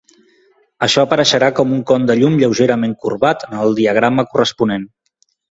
Això 0.85 1.03
apareixerà 1.07 1.49
com 1.59 1.73
un 1.75 1.83
con 1.91 2.07
de 2.11 2.15
llum 2.21 2.39
lleugerament 2.45 2.97
corbat 3.05 3.47
en 3.51 3.61
el 3.67 3.79
diagrama 3.83 4.27
corresponent. 4.35 4.91